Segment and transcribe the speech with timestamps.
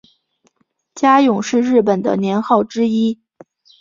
[0.95, 3.21] 嘉永是日本的年号之一。